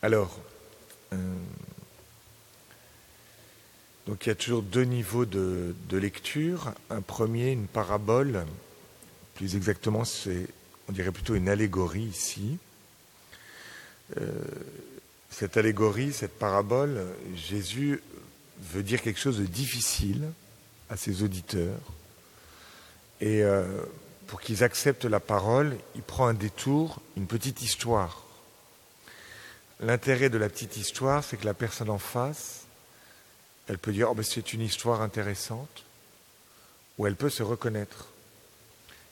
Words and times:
Alors, 0.00 0.38
euh, 1.12 1.16
il 4.06 4.26
y 4.28 4.30
a 4.30 4.34
toujours 4.36 4.62
deux 4.62 4.84
niveaux 4.84 5.24
de, 5.24 5.74
lecture. 5.90 6.72
Un 6.88 7.00
premier, 7.00 7.50
une 7.50 7.66
parabole. 7.66 8.46
Plus 9.34 9.56
exactement, 9.56 10.04
c'est, 10.04 10.46
on 10.88 10.92
dirait 10.92 11.10
plutôt 11.10 11.34
une 11.34 11.48
allégorie 11.48 12.04
ici. 12.04 12.58
Euh, 14.20 14.30
cette 15.30 15.56
allégorie, 15.56 16.12
cette 16.12 16.38
parabole, 16.38 17.04
Jésus 17.34 18.00
veut 18.72 18.84
dire 18.84 19.02
quelque 19.02 19.20
chose 19.20 19.38
de 19.38 19.46
difficile 19.46 20.28
à 20.90 20.96
ses 20.96 21.24
auditeurs. 21.24 21.80
Et 23.20 23.42
euh, 23.42 23.82
pour 24.28 24.40
qu'ils 24.40 24.62
acceptent 24.62 25.06
la 25.06 25.20
parole, 25.20 25.76
il 25.96 26.02
prend 26.02 26.28
un 26.28 26.34
détour, 26.34 27.00
une 27.16 27.26
petite 27.26 27.62
histoire. 27.62 28.27
L'intérêt 29.80 30.28
de 30.28 30.38
la 30.38 30.48
petite 30.48 30.76
histoire, 30.76 31.22
c'est 31.22 31.36
que 31.36 31.44
la 31.44 31.54
personne 31.54 31.90
en 31.90 31.98
face, 31.98 32.62
elle 33.68 33.78
peut 33.78 33.92
dire 33.92 34.08
oh, 34.10 34.14
ben 34.14 34.24
c'est 34.24 34.52
une 34.52 34.62
histoire 34.62 35.02
intéressante, 35.02 35.84
ou 36.96 37.06
elle 37.06 37.14
peut 37.14 37.30
se 37.30 37.42
reconnaître. 37.42 38.08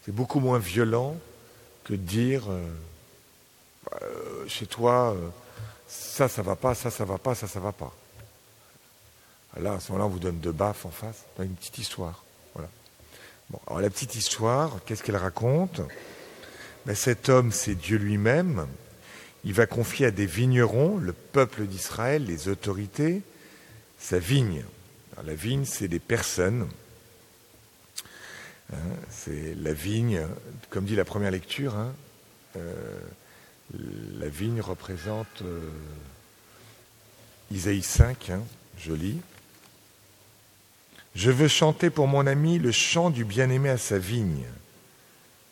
C'est 0.05 0.12
beaucoup 0.15 0.41
moins 0.41 0.59
violent 0.59 1.16
que 1.84 1.95
dire 1.95 2.51
euh, 2.51 2.66
euh, 4.02 4.48
chez 4.48 4.66
toi, 4.66 5.12
euh, 5.12 5.29
ça, 5.87 6.29
ça 6.29 6.42
va 6.42 6.56
pas, 6.56 6.75
ça, 6.75 6.91
ça 6.91 7.05
va 7.05 7.19
pas, 7.19 7.34
ça, 7.37 7.47
ça 7.47 7.61
va 7.61 7.73
pas. 7.73 7.95
Là, 9.61 9.75
à 9.75 9.80
ce 9.80 9.92
moment-là, 9.92 10.06
on 10.06 10.11
vous 10.11 10.19
donne 10.19 10.39
deux 10.39 10.53
baffes 10.53 10.84
en 10.84 10.91
face, 10.91 11.25
dans 11.39 11.45
une 11.45 11.55
petite 11.55 11.78
histoire. 11.78 12.25
Voilà. 12.55 12.69
Bon, 13.51 13.61
alors 13.69 13.80
la 13.80 13.89
petite 13.89 14.17
histoire, 14.17 14.80
qu'est-ce 14.84 15.03
qu'elle 15.03 15.17
raconte? 15.17 15.80
Ben, 16.84 16.95
Cet 16.95 17.28
homme, 17.28 17.53
c'est 17.53 17.75
Dieu 17.75 17.98
lui-même. 17.98 18.67
Il 19.46 19.52
va 19.52 19.66
confier 19.66 20.06
à 20.06 20.10
des 20.10 20.27
vignerons, 20.27 20.96
le 20.96 21.12
peuple 21.12 21.66
d'Israël, 21.66 22.24
les 22.24 22.48
autorités, 22.48 23.22
sa 23.97 24.19
vigne. 24.19 24.64
la 25.25 25.34
vigne, 25.36 25.64
c'est 25.64 25.86
des 25.86 26.00
personnes. 26.00 26.69
Hein, 28.72 28.77
c'est 29.08 29.55
la 29.55 29.72
vigne, 29.72 30.20
comme 30.69 30.84
dit 30.84 30.97
la 30.97 31.05
première 31.05 31.30
lecture, 31.30 31.77
hein, 31.77 31.94
euh, 32.56 32.98
la 34.19 34.28
vigne 34.28 34.61
représente 34.61 35.42
euh, 35.42 35.60
Isaïe 37.53 37.84
5, 37.84 38.31
hein, 38.31 38.42
joli. 38.81 39.20
Je 41.14 41.31
veux 41.31 41.47
chanter 41.47 41.88
pour 41.91 42.08
mon 42.08 42.27
ami 42.27 42.58
le 42.58 42.72
chant 42.72 43.10
du 43.10 43.25
bien-aimé 43.25 43.69
à 43.69 43.78
sa 43.78 43.98
vigne. 43.98 44.44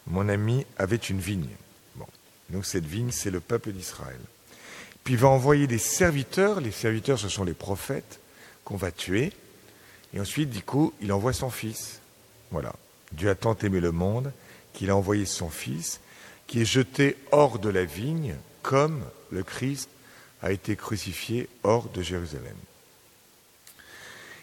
Mon 0.09 0.29
ami 0.29 0.67
avait 0.79 0.97
une 0.97 1.21
vigne. 1.21 1.47
Donc 2.51 2.67
cette 2.67 2.87
vigne, 2.87 3.11
c'est 3.11 3.31
le 3.31 3.41
peuple 3.41 3.73
d'Israël. 3.73 4.21
Puis 5.03 5.15
il 5.15 5.21
va 5.21 5.29
envoyer 5.29 5.67
des 5.67 5.79
serviteurs. 5.79 6.61
Les 6.61 6.71
serviteurs, 6.71 7.19
ce 7.19 7.29
sont 7.29 7.45
les 7.45 7.53
prophètes 7.53 8.21
qu'on 8.65 8.77
va 8.77 8.91
tuer. 8.91 9.33
Et 10.15 10.21
ensuite, 10.21 10.51
du 10.51 10.63
coup, 10.63 10.93
il 11.01 11.13
envoie 11.13 11.33
son 11.33 11.51
fils. 11.51 12.01
Voilà. 12.51 12.75
Dieu 13.13 13.31
a 13.31 13.35
tant 13.35 13.57
aimé 13.57 13.81
le 13.81 13.93
monde 13.93 14.33
qu'il 14.73 14.91
a 14.91 14.97
envoyé 14.97 15.25
son 15.25 15.51
fils, 15.51 16.01
qui 16.47 16.61
est 16.61 16.65
jeté 16.65 17.17
hors 17.33 17.59
de 17.59 17.69
la 17.69 17.85
vigne, 17.85 18.35
comme 18.63 19.03
le 19.31 19.43
Christ 19.43 19.89
a 20.43 20.53
été 20.53 20.77
crucifié 20.77 21.49
hors 21.63 21.89
de 21.89 22.03
Jérusalem. 22.03 22.57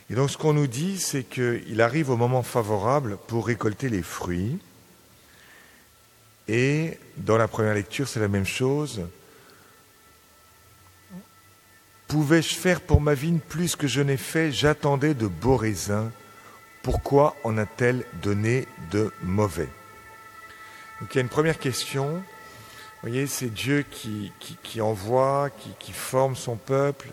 Et 0.09 0.15
donc 0.15 0.29
ce 0.29 0.37
qu'on 0.37 0.53
nous 0.53 0.67
dit, 0.67 0.99
c'est 0.99 1.23
qu'il 1.23 1.81
arrive 1.81 2.09
au 2.09 2.17
moment 2.17 2.43
favorable 2.43 3.17
pour 3.27 3.47
récolter 3.47 3.87
les 3.87 4.03
fruits. 4.03 4.59
Et 6.47 6.97
dans 7.17 7.37
la 7.37 7.47
première 7.47 7.73
lecture, 7.73 8.07
c'est 8.07 8.19
la 8.19 8.27
même 8.27 8.45
chose. 8.45 9.01
Pouvais-je 12.07 12.55
faire 12.55 12.81
pour 12.81 12.99
ma 12.99 13.13
vigne 13.13 13.39
plus 13.39 13.75
que 13.75 13.87
je 13.87 14.01
n'ai 14.01 14.17
fait? 14.17 14.51
J'attendais 14.51 15.13
de 15.13 15.27
beaux 15.27 15.55
raisins. 15.55 16.11
Pourquoi 16.83 17.35
en 17.43 17.57
a-t-elle 17.57 18.05
donné 18.21 18.67
de 18.91 19.13
mauvais? 19.21 19.69
Donc 20.99 21.13
il 21.13 21.15
y 21.15 21.19
a 21.19 21.21
une 21.21 21.29
première 21.29 21.59
question. 21.59 22.15
Vous 22.15 23.09
voyez, 23.09 23.27
c'est 23.27 23.49
Dieu 23.49 23.85
qui, 23.89 24.31
qui, 24.61 24.81
envoie, 24.81 25.49
qui, 25.51 25.69
qui 25.79 25.91
forme 25.91 26.35
son 26.35 26.55
peuple, 26.55 27.07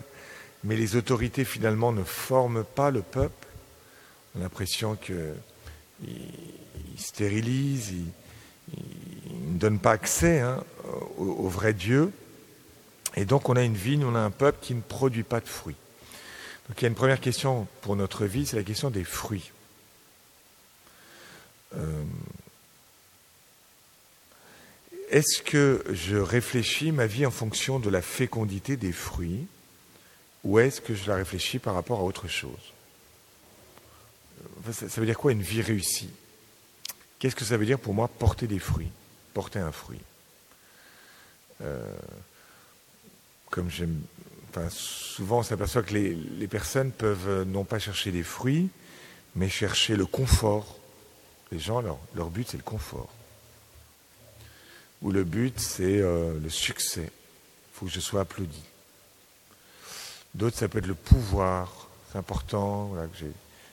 mais 0.63 0.75
les 0.75 0.95
autorités 0.95 1.45
finalement 1.45 1.91
ne 1.91 2.03
forment 2.03 2.63
pas 2.63 2.91
le 2.91 3.01
peuple. 3.01 3.47
On 4.35 4.39
a 4.39 4.43
l'impression 4.43 4.95
qu'ils 4.95 5.33
stérilisent, 6.97 7.91
ils, 7.91 8.11
ne 9.59 9.61
donnent 9.61 9.79
pas 9.79 9.91
accès 9.91 10.39
hein, 10.39 10.63
au, 11.17 11.49
vrai 11.49 11.73
Dieu. 11.73 12.11
Et 13.15 13.25
donc 13.25 13.49
on 13.49 13.55
a 13.55 13.63
une 13.63 13.75
vigne, 13.75 14.05
on 14.05 14.15
a 14.15 14.19
un 14.19 14.31
peuple 14.31 14.59
qui 14.61 14.73
ne 14.73 14.81
produit 14.81 15.23
pas 15.23 15.41
de 15.41 15.47
fruits. 15.47 15.75
Donc 16.67 16.81
il 16.81 16.83
y 16.83 16.85
a 16.85 16.89
une 16.89 16.95
première 16.95 17.19
question 17.19 17.67
pour 17.81 17.95
notre 17.95 18.25
vie, 18.25 18.45
c'est 18.45 18.55
la 18.55 18.63
question 18.63 18.89
des 18.89 19.03
fruits. 19.03 19.51
Euh, 21.75 22.03
est-ce 25.09 25.41
que 25.41 25.83
je 25.91 26.15
réfléchis 26.15 26.91
ma 26.91 27.05
vie 27.05 27.25
en 27.25 27.31
fonction 27.31 27.79
de 27.79 27.89
la 27.89 28.01
fécondité 28.01 28.77
des 28.77 28.91
fruits 28.91 29.45
ou 30.43 30.59
est-ce 30.59 30.79
que 30.79 30.95
je 30.95 31.07
la 31.09 31.15
réfléchis 31.15 31.59
par 31.59 31.73
rapport 31.73 31.99
à 31.99 32.03
autre 32.03 32.27
chose? 32.27 32.73
Ça, 34.71 35.01
veut 35.01 35.05
dire 35.05 35.17
quoi 35.17 35.31
une 35.31 35.41
vie 35.41 35.61
réussie? 35.61 36.11
Qu'est-ce 37.17 37.35
que 37.35 37.43
ça 37.43 37.57
veut 37.57 37.65
dire 37.65 37.79
pour 37.79 37.93
moi 37.93 38.07
porter 38.07 38.47
des 38.47 38.59
fruits? 38.59 38.91
Porter 39.33 39.59
un 39.59 39.71
fruit 39.71 40.01
euh, 41.61 41.95
Comme 43.49 43.69
j'aime. 43.69 44.01
Enfin, 44.49 44.67
souvent, 44.69 45.39
on 45.39 45.43
s'aperçoit 45.43 45.83
que 45.83 45.93
les, 45.93 46.47
personnes 46.47 46.91
peuvent 46.91 47.29
euh, 47.29 47.45
non 47.45 47.63
pas 47.63 47.77
chercher 47.77 48.11
des 48.11 48.23
fruits, 48.23 48.69
mais 49.35 49.47
chercher 49.47 49.95
le 49.95 50.07
confort. 50.07 50.77
Les 51.51 51.59
gens, 51.59 51.81
leur, 51.81 52.29
but, 52.29 52.47
c'est 52.49 52.57
le 52.57 52.63
confort. 52.63 53.09
Ou 55.01 55.11
le 55.11 55.23
but, 55.23 55.59
c'est 55.59 55.99
euh, 56.01 56.39
le 56.39 56.49
succès. 56.49 57.11
Il 57.11 57.73
faut 57.73 57.85
que 57.85 57.91
je 57.91 57.99
sois 57.99 58.21
applaudi. 58.21 58.63
D'autres, 60.33 60.57
ça 60.57 60.67
peut 60.67 60.79
être 60.79 60.87
le 60.87 60.95
pouvoir. 60.95 61.87
C'est 62.11 62.17
important 62.17 62.85
voilà, 62.85 63.07
que 63.07 63.17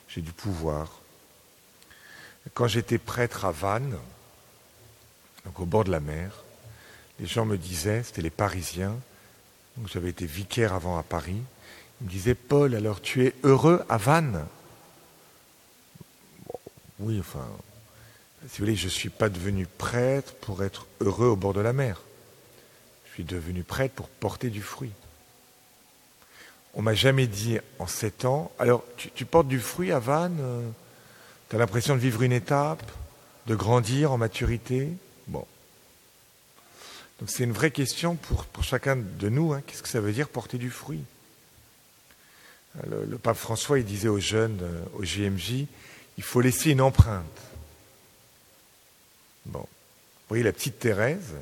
j'ai 0.08 0.20
du 0.20 0.32
pouvoir. 0.32 1.00
Quand 2.54 2.68
j'étais 2.68 2.98
prêtre 2.98 3.44
à 3.44 3.50
Vannes, 3.50 3.98
donc 5.46 5.58
au 5.60 5.64
bord 5.64 5.84
de 5.84 5.90
la 5.90 6.00
mer, 6.00 6.42
les 7.18 7.26
gens 7.26 7.46
me 7.46 7.56
disaient, 7.56 8.02
c'était 8.02 8.20
les 8.20 8.30
Parisiens, 8.30 8.94
donc 9.76 9.88
j'avais 9.88 10.10
été 10.10 10.26
vicaire 10.26 10.74
avant 10.74 10.98
à 10.98 11.02
Paris, 11.02 11.40
ils 12.00 12.06
me 12.06 12.10
disaient, 12.10 12.34
Paul, 12.34 12.74
alors 12.74 13.00
tu 13.00 13.24
es 13.24 13.32
heureux 13.42 13.82
à 13.88 13.96
Vannes? 13.96 14.44
Oui, 16.98 17.18
enfin, 17.20 17.46
si 18.48 18.58
vous 18.58 18.64
voulez, 18.66 18.76
je 18.76 18.86
ne 18.86 18.90
suis 18.90 19.08
pas 19.08 19.28
devenu 19.28 19.66
prêtre 19.66 20.34
pour 20.34 20.62
être 20.62 20.86
heureux 21.00 21.28
au 21.28 21.36
bord 21.36 21.54
de 21.54 21.60
la 21.60 21.72
mer. 21.72 22.02
Je 23.06 23.14
suis 23.14 23.24
devenu 23.24 23.62
prêtre 23.62 23.94
pour 23.94 24.08
porter 24.08 24.50
du 24.50 24.62
fruit. 24.62 24.92
On 26.74 26.82
m'a 26.82 26.94
jamais 26.94 27.26
dit 27.26 27.58
en 27.78 27.86
sept 27.86 28.26
ans, 28.26 28.52
alors 28.58 28.84
tu, 28.96 29.24
portes 29.24 29.48
du 29.48 29.60
fruit 29.60 29.92
à 29.92 29.98
Vannes, 29.98 30.38
euh, 30.40 30.68
tu 31.48 31.56
as 31.56 31.58
l'impression 31.58 31.94
de 31.94 32.00
vivre 32.00 32.22
une 32.22 32.32
étape, 32.32 32.82
de 33.46 33.54
grandir 33.54 34.12
en 34.12 34.18
maturité? 34.18 34.90
Donc 37.20 37.30
c'est 37.30 37.44
une 37.44 37.52
vraie 37.52 37.70
question 37.70 38.16
pour, 38.16 38.62
chacun 38.62 38.96
de 38.96 39.28
nous, 39.28 39.52
hein. 39.52 39.62
qu'est-ce 39.66 39.82
que 39.82 39.88
ça 39.88 40.00
veut 40.00 40.12
dire 40.12 40.28
porter 40.28 40.58
du 40.58 40.70
fruit? 40.70 41.02
Le, 42.86 43.16
pape 43.16 43.38
François, 43.38 43.78
il 43.78 43.86
disait 43.86 44.08
aux 44.08 44.20
jeunes, 44.20 44.58
euh, 44.62 44.82
au 44.98 45.02
JMJ, 45.02 45.64
il 46.18 46.22
faut 46.22 46.42
laisser 46.42 46.72
une 46.72 46.82
empreinte. 46.82 47.24
Bon. 49.46 49.60
Vous 49.60 50.28
voyez, 50.28 50.42
la 50.42 50.52
petite 50.52 50.78
Thérèse, 50.78 51.34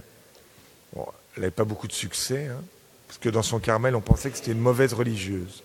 elle 0.94 1.02
n'avait 1.38 1.50
pas 1.50 1.64
beaucoup 1.64 1.88
de 1.88 1.92
succès, 1.92 2.46
hein, 2.46 2.62
parce 3.08 3.18
que 3.18 3.28
dans 3.28 3.42
son 3.42 3.58
Carmel, 3.58 3.96
on 3.96 4.00
pensait 4.00 4.30
que 4.30 4.36
c'était 4.36 4.52
une 4.52 4.60
mauvaise 4.60 4.92
religieuse. 4.92 5.64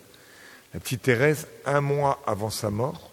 La 0.74 0.80
petite 0.80 1.02
Thérèse, 1.02 1.46
un 1.66 1.80
mois 1.80 2.20
avant 2.26 2.50
sa 2.50 2.70
mort, 2.70 3.10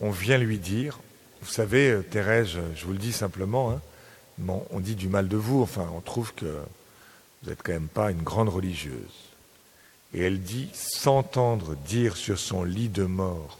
on 0.00 0.10
vient 0.10 0.36
lui 0.36 0.58
dire, 0.58 0.98
vous 1.40 1.50
savez, 1.50 1.90
euh, 1.90 2.02
Thérèse, 2.02 2.58
je 2.74 2.84
vous 2.84 2.92
le 2.92 2.98
dis 2.98 3.12
simplement, 3.12 3.70
hein, 3.70 3.80
on 4.48 4.80
dit 4.80 4.94
du 4.94 5.08
mal 5.08 5.28
de 5.28 5.36
vous, 5.36 5.62
enfin, 5.62 5.88
on 5.94 6.00
trouve 6.00 6.34
que 6.34 6.60
vous 7.42 7.50
n'êtes 7.50 7.62
quand 7.62 7.72
même 7.72 7.88
pas 7.88 8.10
une 8.10 8.22
grande 8.22 8.48
religieuse. 8.48 9.32
Et 10.14 10.20
elle 10.20 10.40
dit, 10.40 10.70
s'entendre 10.74 11.74
dire 11.74 12.16
sur 12.16 12.38
son 12.38 12.64
lit 12.64 12.88
de 12.88 13.04
mort 13.04 13.58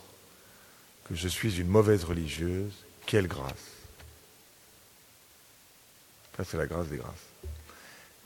que 1.08 1.14
je 1.14 1.29
suis 1.29 1.61
une 1.61 1.69
mauvaise 1.69 2.05
religieuse, 2.05 2.73
quelle 3.06 3.26
grâce. 3.26 3.73
Ça, 6.37 6.44
c'est 6.44 6.56
la 6.56 6.67
grâce 6.67 6.88
des 6.88 6.96
grâces. 6.96 7.12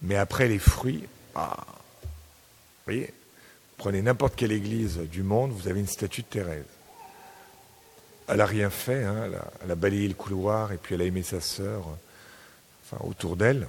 Mais 0.03 0.17
après 0.17 0.49
les 0.49 0.59
fruits, 0.59 1.05
ah, 1.35 1.57
vous 2.87 2.93
voyez, 2.93 3.13
prenez 3.77 4.03
n'importe 4.03 4.37
quelle 4.37 4.53
église 4.53 4.99
du 4.99 5.23
monde, 5.23 5.53
vous 5.53 5.69
avez 5.69 5.81
une 5.81 5.87
statue 5.87 6.23
de 6.23 6.27
Thérèse. 6.27 6.65
Elle 8.29 8.39
n'a 8.39 8.47
rien 8.47 8.71
fait, 8.71 9.05
hein, 9.05 9.31
elle, 9.63 9.71
a, 9.71 9.75
balayé 9.75 10.09
le 10.09 10.15
couloir 10.15 10.73
et 10.73 10.79
puis 10.79 10.95
elle 10.95 11.03
a 11.03 11.05
aimé 11.05 11.23
sa 11.23 11.41
sœur 11.41 11.85
autour 13.01 13.37
d'elle. 13.37 13.67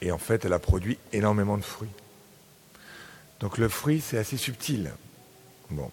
Et 0.00 0.10
en 0.10 0.18
fait, 0.18 0.44
elle 0.44 0.52
a 0.52 0.58
produit 0.58 0.98
énormément 1.12 1.56
de 1.56 1.62
fruits. 1.62 1.90
Donc 3.40 3.58
le 3.58 3.68
fruit, 3.68 4.00
c'est 4.00 4.18
assez 4.18 4.36
subtil. 4.36 4.92
Bon. 5.70 5.90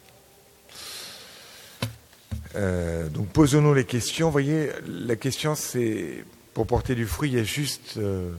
Euh, 2.56 3.10
donc 3.10 3.30
posons-nous 3.30 3.74
les 3.74 3.86
questions. 3.86 4.28
Vous 4.28 4.32
voyez, 4.32 4.72
la 4.86 5.16
question 5.16 5.56
c'est, 5.56 6.24
pour 6.54 6.68
porter 6.68 6.96
du 6.96 7.06
fruit, 7.06 7.30
il 7.30 7.36
y 7.38 7.40
a 7.40 7.44
juste, 7.44 7.98
euh, 7.98 8.34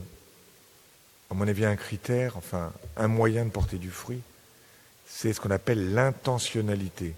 à 1.29 1.33
mon 1.33 1.47
avis, 1.47 1.65
un 1.65 1.75
critère, 1.75 2.37
enfin 2.37 2.73
un 2.97 3.07
moyen 3.07 3.45
de 3.45 3.49
porter 3.49 3.77
du 3.77 3.89
fruit. 3.89 4.21
C'est 5.05 5.33
ce 5.33 5.41
qu'on 5.41 5.51
appelle 5.51 5.93
l'intentionnalité, 5.93 7.13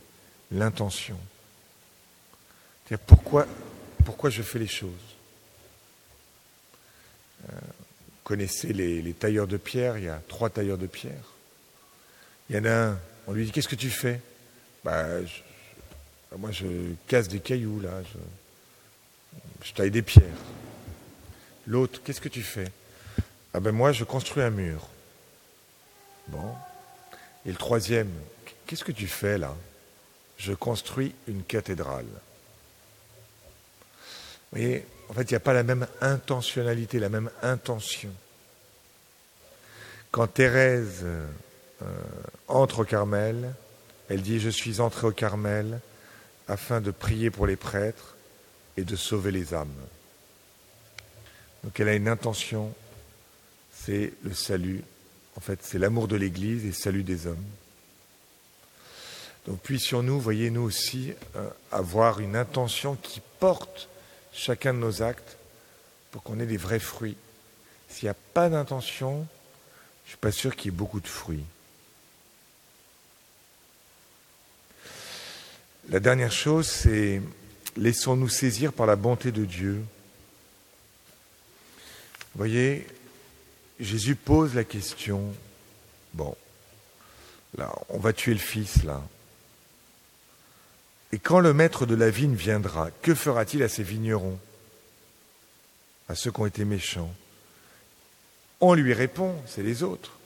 l'intention. 0.52 1.18
C'est-à-dire 2.86 3.06
pourquoi, 3.06 3.48
pourquoi 4.04 4.30
je 4.30 4.42
fais 4.42 4.60
les 4.60 4.68
choses? 4.68 4.92
Euh, 7.50 7.56
vous 7.56 8.12
connaissez 8.24 8.74
les, 8.74 9.14
tailleurs 9.14 9.48
de 9.48 9.58
pierre, 9.58 9.98
il 9.98 10.06
y 10.06 10.10
a 10.10 10.22
trois 10.28 10.50
tailleurs 10.50 10.78
de 10.78 10.88
pierre. 10.88 11.34
Il 12.50 12.56
y 12.56 12.60
en 12.60 12.66
a 12.66 12.72
un, 12.72 13.00
on 13.28 13.34
lui 13.34 13.46
dit 13.46 13.52
Qu'est-ce 13.52 13.68
que 13.68 13.76
tu 13.76 13.90
fais? 13.90 14.20
Bah, 14.84 15.06
Moi, 16.38 16.52
je 16.52 16.66
casse 17.08 17.28
des 17.28 17.40
cailloux, 17.40 17.80
là. 17.80 18.02
Je, 18.04 19.68
je 19.68 19.74
taille 19.74 19.92
des 19.92 20.02
pierres. 20.02 20.24
L'autre, 21.68 22.02
qu'est-ce 22.04 22.22
que 22.22 22.30
tu 22.30 22.42
fais? 22.42 22.72
Ah 23.54 23.60
ben 23.60 23.72
moi, 23.72 23.92
je 23.92 24.04
construis 24.04 24.44
un 24.44 24.50
mur. 24.50 24.88
Bon. 26.28 26.54
Et 27.46 27.50
le 27.50 27.56
troisième, 27.56 28.10
qu'est-ce 28.66 28.84
que 28.84 28.92
tu 28.92 29.08
fais 29.08 29.38
là? 29.38 29.56
Je 30.38 30.54
construis 30.54 31.14
une 31.28 31.44
cathédrale. 31.44 32.06
Vous 34.52 34.60
voyez, 34.60 34.86
en 35.10 35.14
fait, 35.14 35.24
il 35.24 35.34
n'y 35.34 35.38
a 35.38 35.42
pas 35.42 35.54
la 35.54 35.64
même 35.64 35.88
intentionnalité, 36.02 37.00
la 37.00 37.10
même 37.10 37.30
intention. 37.42 38.12
Quand 40.12 40.28
Thérèse 40.28 41.04
euh, 41.04 41.26
entre 42.48 42.80
au 42.80 42.86
Carmel, 42.86 43.54
elle 44.10 44.22
dit 44.22 44.40
Je 44.40 44.50
suis 44.50 44.80
entrée 44.80 45.08
au 45.08 45.12
Carmel 45.12 45.80
afin 46.48 46.82
de 46.82 46.92
prier 46.92 47.32
pour 47.32 47.48
les 47.48 47.56
prêtres 47.56 48.16
et 48.78 48.84
de 48.84 48.96
sauver 48.96 49.32
les 49.32 49.54
âmes. 49.54 49.74
Donc 51.64 51.80
elle 51.80 51.90
a 51.90 51.96
une 51.96 52.08
intention, 52.08 52.74
c'est 53.74 54.14
le 54.24 54.34
salut. 54.34 54.84
En 55.36 55.42
fait, 55.42 55.60
c'est 55.64 55.80
l'amour 55.80 56.08
de 56.08 56.16
l'Église 56.16 56.64
et 56.64 56.68
le 56.68 56.74
salut 56.74 57.04
des 57.04 57.28
hommes. 57.28 57.46
Donc 59.48 59.60
puissions-nous, 59.62 60.20
voyez-nous 60.20 60.62
aussi, 60.62 61.14
euh, 61.36 61.50
avoir 61.72 62.20
une 62.20 62.36
intention 62.36 62.96
qui 62.96 63.22
porte 63.40 63.90
chacun 64.34 64.74
de 64.74 64.80
nos 64.80 65.02
actes 65.02 65.38
pour 66.12 66.24
qu'on 66.24 66.40
ait 66.40 66.46
des 66.46 66.58
vrais 66.58 66.80
fruits. 66.80 67.18
S'il 67.90 68.06
n'y 68.06 68.12
a 68.12 68.16
pas 68.34 68.50
d'intention, 68.50 69.28
je 70.04 70.08
ne 70.08 70.10
suis 70.10 70.18
pas 70.18 70.32
sûr 70.32 70.56
qu'il 70.56 70.72
y 70.72 70.74
ait 70.74 70.78
beaucoup 70.78 71.00
de 71.00 71.08
fruits. 71.08 71.46
La 75.90 76.00
dernière 76.00 76.32
chose, 76.32 76.68
c'est 76.68 77.22
laissons-nous 77.76 78.30
saisir 78.30 78.74
par 78.74 78.86
la 78.86 78.96
bonté 78.96 79.32
de 79.32 79.46
Dieu. 79.46 79.84
Vous 82.34 82.38
voyez, 82.38 82.88
Jésus 83.80 84.16
pose 84.16 84.56
la 84.56 84.64
question, 84.64 85.34
bon, 86.14 86.36
là, 87.58 87.74
on 87.90 88.00
va 88.00 88.14
tuer 88.14 88.34
le 88.34 88.40
fils, 88.40 88.84
là. 88.84 89.02
Et 91.14 91.20
quand 91.20 91.40
le 91.40 91.54
maître 91.54 91.86
de 91.86 91.94
la 91.94 92.10
vigne 92.10 92.34
viendra, 92.34 92.90
que 93.04 93.14
fera-t-il 93.14 93.62
à 93.62 93.70
ces 93.70 93.84
vignerons 93.84 94.40
À 96.10 96.16
ceux 96.16 96.32
qui 96.32 96.42
ont 96.42 96.48
été 96.48 96.66
méchants? 96.66 97.14
On 98.60 98.74
lui 98.74 98.94
répond, 98.94 99.36
c'est 99.46 99.62
les 99.62 99.84
autres. 99.84 100.18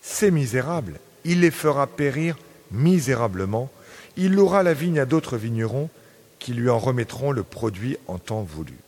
C'est 0.00 0.30
misérable. 0.30 0.98
Il 1.26 1.40
les 1.40 1.50
fera 1.50 1.86
périr 1.86 2.38
misérablement. 2.70 3.70
Il 4.16 4.32
louera 4.32 4.62
la 4.62 4.72
vigne 4.72 4.98
à 4.98 5.04
d'autres 5.04 5.36
vignerons 5.36 5.90
qui 6.38 6.54
lui 6.54 6.70
en 6.70 6.78
remettront 6.78 7.32
le 7.32 7.42
produit 7.42 7.98
en 8.06 8.16
temps 8.16 8.42
voulu. 8.42 8.78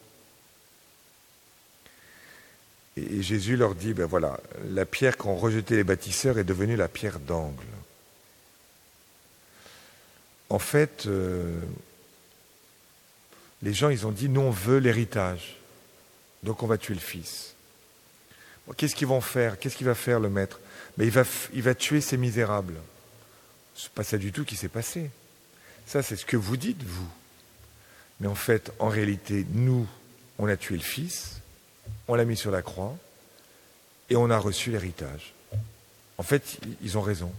Et 2.97 3.21
Jésus 3.21 3.59
leur 3.59 3.75
dit, 3.75 3.93
ben 3.93 4.07
voilà, 4.07 4.41
la 4.71 4.87
pierre 4.87 5.19
qu'ont 5.19 5.37
rejetée 5.37 5.77
les 5.77 5.85
bâtisseurs 5.85 6.39
est 6.39 6.45
devenue 6.45 6.77
la 6.77 6.89
pierre 6.89 7.19
d'angle 7.19 7.72
en 10.53 10.59
fait, 10.59 11.07
euh, 11.07 11.59
les 13.63 13.73
gens, 13.73 13.89
ils 13.89 14.07
ont 14.07 14.11
dit, 14.11 14.29
nous, 14.29 14.43
on 14.43 14.51
veut 14.51 14.77
l'héritage. 14.77 15.57
Donc 16.43 16.63
on 16.63 16.67
va 16.67 16.77
tuer 16.77 16.93
le 16.93 17.01
fils. 17.01 17.55
Qu'est-ce 18.77 18.95
qu'ils 18.95 19.07
vont 19.07 19.23
faire? 19.23 19.59
Qu'est-ce 19.59 19.77
qu'il 19.77 19.87
va 19.87 19.95
faire 19.95 20.21
le 20.21 20.29
maître? 20.29 20.61
Mais 20.99 21.07
il 21.07 21.11
va, 21.11 21.23
il 21.55 21.63
va 21.63 21.75
tuer 21.75 22.03
ces 22.03 22.19
misérables. 22.19 22.75
Ce 23.75 23.87
n'est 23.87 23.93
pas 23.95 24.05
ça 24.05 24.19
du 24.19 24.31
tout 24.31 24.45
qui 24.45 24.57
s'est 24.57 24.69
passé. 24.69 25.11
Ça, 25.87 26.03
c'est 26.03 26.17
ce 26.17 26.27
que 26.27 26.37
vous 26.37 26.59
dites, 26.59 26.83
vous. 26.83 27.09
Mais 28.21 28.27
en 28.27 28.35
fait, 28.35 28.73
en 28.79 28.89
réalité, 28.89 29.47
nous, 29.55 29.89
on 30.39 30.49
a 30.49 30.57
tué 30.59 30.77
le 30.77 30.83
fils, 30.83 31.41
on 32.09 32.15
l'a 32.15 32.27
mis 32.27 32.37
sur 32.37 32.51
la 32.51 32.61
croix, 32.61 32.95
et 34.11 34.17
on 34.17 34.29
a 34.29 34.39
reçu 34.39 34.71
l'héritage. 34.71 35.33
En 36.19 36.23
fait, 36.23 36.59
ils 36.83 36.99
ont 36.99 37.03
raison. 37.03 37.33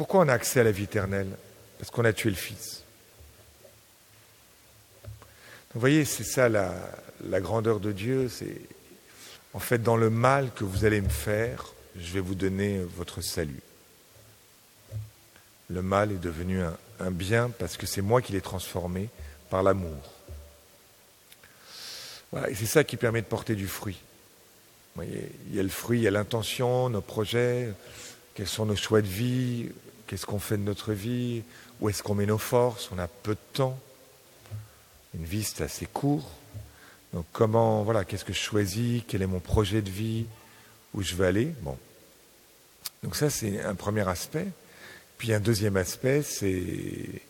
Pourquoi 0.00 0.20
on 0.20 0.28
a 0.28 0.32
accès 0.32 0.60
à 0.60 0.64
la 0.64 0.72
vie 0.72 0.84
éternelle 0.84 1.28
Parce 1.76 1.90
qu'on 1.90 2.06
a 2.06 2.14
tué 2.14 2.30
le 2.30 2.36
Fils. 2.36 2.84
vous 5.74 5.80
voyez, 5.80 6.06
c'est 6.06 6.24
ça 6.24 6.48
la, 6.48 6.72
grandeur 7.40 7.80
de 7.80 7.92
Dieu. 7.92 8.30
C'est 8.30 8.62
en 9.52 9.58
fait 9.58 9.82
dans 9.82 9.98
le 9.98 10.08
mal 10.08 10.52
que 10.54 10.64
vous 10.64 10.86
allez 10.86 11.02
me 11.02 11.10
faire, 11.10 11.74
je 11.98 12.14
vais 12.14 12.20
vous 12.20 12.34
donner 12.34 12.80
votre 12.96 13.20
salut. 13.20 13.60
Le 15.68 15.82
mal 15.82 16.12
est 16.12 16.22
devenu 16.22 16.62
un, 16.62 17.10
bien 17.10 17.50
parce 17.50 17.76
que 17.76 17.84
c'est 17.84 18.00
moi 18.00 18.22
qui 18.22 18.32
l'ai 18.32 18.40
transformé 18.40 19.10
par 19.50 19.62
l'amour. 19.62 20.00
Et 22.48 22.54
c'est 22.54 22.64
ça 22.64 22.84
qui 22.84 22.96
permet 22.96 23.20
de 23.20 23.26
porter 23.26 23.54
du 23.54 23.68
fruit. 23.68 24.00
Il 25.02 25.54
y 25.54 25.60
a 25.60 25.62
le 25.62 25.68
fruit, 25.68 25.98
il 25.98 26.04
y 26.04 26.08
a 26.08 26.10
l'intention, 26.10 26.88
nos 26.88 27.02
projets, 27.02 27.68
quels 28.32 28.48
sont 28.48 28.64
nos 28.64 28.76
choix 28.76 29.02
de 29.02 29.06
vie, 29.06 29.68
Qu'est-ce 30.10 30.26
qu'on 30.26 30.40
fait 30.40 30.56
de 30.56 30.64
notre 30.64 30.92
vie? 30.92 31.44
Où 31.80 31.88
est-ce 31.88 32.02
qu'on 32.02 32.16
met 32.16 32.26
nos 32.26 32.36
forces? 32.36 32.90
On 32.90 32.98
a 32.98 33.06
peu 33.06 33.34
de 33.34 33.40
temps. 33.52 33.78
Une 35.14 35.22
vie, 35.24 35.44
c'est 35.44 35.62
assez 35.62 35.86
court. 35.86 36.28
Donc 37.14 37.26
comment, 37.30 37.84
voilà, 37.84 38.04
qu'est-ce 38.04 38.24
que 38.24 38.32
je 38.32 38.40
choisis? 38.40 39.04
Quel 39.06 39.22
est 39.22 39.28
mon 39.28 39.38
projet 39.38 39.82
de 39.82 39.90
vie? 39.90 40.26
Où 40.94 41.02
je 41.02 41.14
veux 41.14 41.26
aller? 41.26 41.54
Bon. 41.60 41.78
Donc 43.04 43.14
ça, 43.14 43.30
c'est 43.30 43.62
un 43.62 43.76
premier 43.76 44.08
aspect. 44.08 44.48
Puis 45.16 45.32
un 45.32 45.38
deuxième 45.38 45.76
aspect, 45.76 46.22
c'est, 46.22 47.22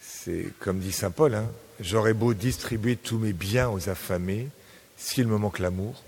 c'est 0.00 0.46
comme 0.58 0.78
dit 0.78 0.92
Saint 0.92 1.10
Paul, 1.10 1.34
hein, 1.34 1.46
j'aurais 1.80 2.14
beau 2.14 2.32
distribuer 2.32 2.96
tous 2.96 3.18
mes 3.18 3.34
biens 3.34 3.68
aux 3.68 3.90
affamés, 3.90 4.48
s'il 4.96 5.26
me 5.26 5.36
manque 5.36 5.58
l'amour, 5.58 6.02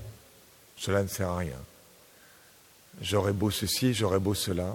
cela 0.78 1.02
ne 1.02 1.08
sert 1.08 1.28
à 1.28 1.36
rien. 1.36 1.60
J'aurais 3.02 3.34
beau 3.34 3.50
ceci, 3.50 3.92
j'aurais 3.92 4.20
beau 4.20 4.32
cela, 4.32 4.74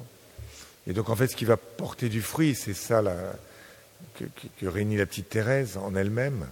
et 0.88 0.94
donc 0.94 1.10
en 1.10 1.16
fait, 1.16 1.28
ce 1.28 1.36
qui 1.36 1.46
va 1.46 1.58
porter 1.58 2.10
du 2.10 2.22
fruit, 2.22 2.56
c'est 2.56 2.74
ça 2.74 3.02
que, 4.16 4.26
réunit 4.66 4.98
la 4.98 5.06
petite 5.06 5.30
Thérèse 5.30 5.78
en 5.78 5.96
elle-même, 5.96 6.48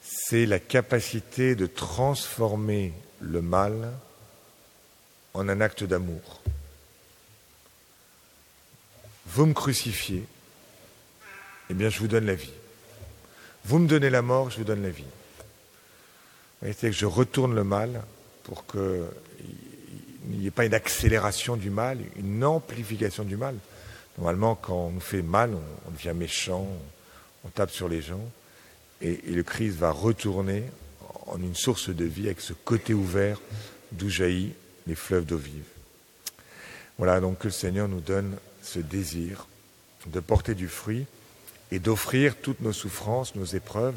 c'est 0.00 0.46
la 0.46 0.58
capacité 0.58 1.54
de 1.54 1.66
transformer 1.66 2.92
le 3.20 3.42
mal 3.42 3.92
en 5.34 5.48
un 5.48 5.60
acte 5.60 5.84
d'amour. 5.84 6.42
Vous 9.26 9.46
me 9.46 9.54
crucifiez, 9.54 10.24
eh 11.70 11.74
bien 11.74 11.88
je 11.88 11.98
vous 11.98 12.08
donne 12.08 12.26
la 12.26 12.34
vie. 12.34 12.52
Vous 13.64 13.78
me 13.78 13.86
donnez 13.86 14.10
la 14.10 14.22
mort, 14.22 14.50
je 14.50 14.58
vous 14.58 14.64
donne 14.64 14.82
la 14.82 14.90
vie. 14.90 15.04
C'est 16.62 16.90
que 16.90 16.92
je 16.92 17.06
retourne 17.06 17.54
le 17.54 17.64
mal 17.64 18.02
pour 18.44 18.66
que 18.66 19.06
il 20.30 20.38
n'y 20.38 20.46
ait 20.46 20.50
pas 20.50 20.64
une 20.64 20.74
accélération 20.74 21.56
du 21.56 21.70
mal, 21.70 21.98
une 22.16 22.44
amplification 22.44 23.24
du 23.24 23.36
mal. 23.36 23.54
Normalement, 24.18 24.54
quand 24.54 24.86
on 24.86 24.90
nous 24.90 25.00
fait 25.00 25.22
mal, 25.22 25.54
on, 25.86 25.90
devient 25.90 26.12
méchant, 26.14 26.66
on, 27.44 27.48
tape 27.48 27.70
sur 27.70 27.88
les 27.88 28.02
gens, 28.02 28.22
et, 29.00 29.20
le 29.26 29.42
Christ 29.42 29.76
va 29.76 29.90
retourner 29.90 30.64
en 31.26 31.38
une 31.38 31.54
source 31.54 31.88
de 31.88 32.04
vie 32.04 32.26
avec 32.26 32.40
ce 32.40 32.52
côté 32.52 32.94
ouvert 32.94 33.40
d'où 33.92 34.08
jaillit 34.08 34.52
les 34.86 34.94
fleuves 34.94 35.24
d'eau 35.24 35.38
vive. 35.38 35.64
Voilà, 36.98 37.20
donc 37.20 37.38
que 37.38 37.48
le 37.48 37.52
Seigneur 37.52 37.88
nous 37.88 38.00
donne 38.00 38.36
ce 38.62 38.78
désir 38.78 39.46
de 40.06 40.20
porter 40.20 40.54
du 40.54 40.68
fruit 40.68 41.06
et 41.70 41.78
d'offrir 41.78 42.36
toutes 42.36 42.60
nos 42.60 42.72
souffrances, 42.72 43.34
nos 43.34 43.44
épreuves, 43.44 43.96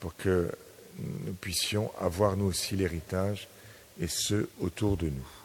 pour 0.00 0.16
que 0.16 0.50
nous 0.98 1.32
puissions 1.32 1.90
avoir 2.00 2.36
nous 2.36 2.46
aussi 2.46 2.76
l'héritage 2.76 3.48
et 3.98 4.06
ceux 4.08 4.48
autour 4.60 4.96
de 4.96 5.06
nous. 5.06 5.37